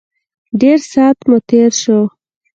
ډېر 0.61 0.79
سات 0.91 1.17
مو 1.29 1.37
تېر 1.49 1.71
شو. 1.81 1.99